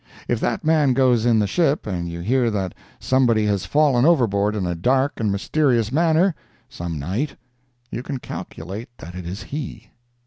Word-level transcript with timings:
If 0.27 0.39
that 0.39 0.65
man 0.65 0.93
goes 0.93 1.27
in 1.27 1.37
the 1.37 1.45
ship 1.45 1.85
and 1.85 2.09
you 2.09 2.21
hear 2.21 2.49
that 2.49 2.73
somebody 2.99 3.45
has 3.45 3.67
fallen 3.67 4.03
overboard 4.03 4.55
in 4.55 4.65
a 4.65 4.73
dark 4.73 5.19
and 5.19 5.31
mysterious 5.31 5.91
manner, 5.91 6.33
some 6.67 6.97
night, 6.97 7.35
you 7.91 8.01
can 8.01 8.17
calculate 8.17 8.89
that 8.97 9.13
it 9.13 9.27
is 9.27 9.43
he. 9.43 9.91